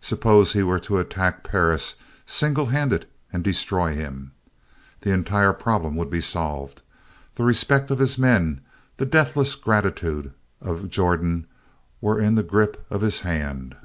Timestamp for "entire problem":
5.12-5.94